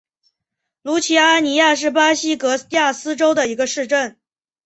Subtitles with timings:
[0.81, 4.17] 卢齐阿尼亚是巴西戈亚斯州的一个市镇。